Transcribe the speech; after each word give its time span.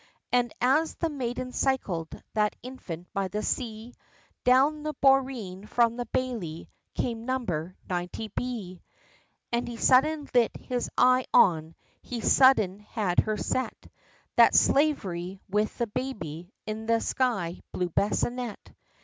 And 0.31 0.51
as 0.59 0.95
that 0.95 1.11
maiden 1.11 1.51
cycled 1.51 2.19
that 2.33 2.55
infant 2.63 3.13
by 3.13 3.27
the 3.27 3.43
sea, 3.43 3.93
Down 4.43 4.81
the 4.81 4.93
boreen 4.95 5.67
from 5.67 5.95
the 5.95 6.07
Bailey, 6.07 6.71
came 6.95 7.23
number 7.27 7.75
90 7.87 8.29
B; 8.29 8.81
And 9.51 9.67
he 9.67 9.77
sudden 9.77 10.27
lit 10.33 10.57
his 10.57 10.89
eye 10.97 11.27
on, 11.35 11.75
he 12.01 12.19
sudden 12.19 12.79
had 12.79 13.19
her 13.19 13.37
set, 13.37 13.75
That 14.37 14.55
slavey, 14.55 15.39
with 15.47 15.77
the 15.77 15.85
baby, 15.85 16.51
in 16.65 16.87
the 16.87 16.99
sky 16.99 17.61
blue 17.71 17.89
bassinet. 17.91 18.73